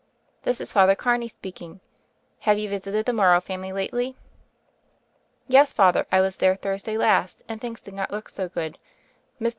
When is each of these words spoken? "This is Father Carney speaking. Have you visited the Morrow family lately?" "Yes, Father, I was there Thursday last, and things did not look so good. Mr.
"This 0.41 0.59
is 0.59 0.73
Father 0.73 0.95
Carney 0.95 1.27
speaking. 1.27 1.79
Have 2.39 2.57
you 2.57 2.67
visited 2.69 3.05
the 3.05 3.13
Morrow 3.13 3.39
family 3.39 3.71
lately?" 3.71 4.15
"Yes, 5.47 5.71
Father, 5.73 6.07
I 6.11 6.21
was 6.21 6.37
there 6.37 6.55
Thursday 6.55 6.97
last, 6.97 7.43
and 7.47 7.61
things 7.61 7.79
did 7.81 7.93
not 7.93 8.09
look 8.09 8.27
so 8.27 8.49
good. 8.49 8.79
Mr. 9.39 9.49